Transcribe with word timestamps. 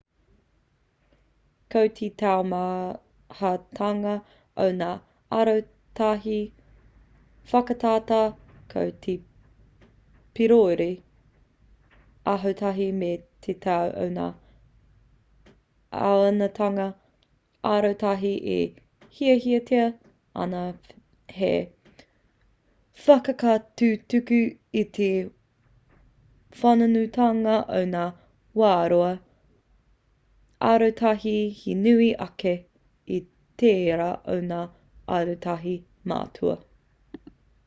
ko 1.73 1.81
te 1.97 2.07
taumahatanga 2.21 4.13
o 4.65 4.65
ngā 4.79 4.89
arotahi 5.39 6.37
whakatata 7.51 8.19
ko 8.73 8.85
te 9.05 9.15
pīroiroi 10.39 10.91
arotahi 12.35 12.87
me 13.03 13.11
te 13.47 13.57
tau 13.67 13.91
o 14.05 14.07
ngā 14.17 14.27
āhuatanga 16.09 16.87
arotahi 17.75 18.33
e 18.55 18.59
hiahiatia 19.19 19.87
ana 20.45 20.63
hei 21.39 21.63
whakatutuki 23.07 24.41
i 24.83 24.87
te 24.99 25.11
whānuitanga 26.61 27.57
o 27.81 27.83
ngā 27.95 28.05
whāroa 28.61 29.11
arotahi 30.71 31.35
he 31.59 31.75
nui 31.83 32.09
ake 32.27 32.55
i 33.17 33.19
tērā 33.63 34.09
o 34.35 34.39
ngā 34.51 34.61
arotahi 35.19 35.77
matua 36.13 36.59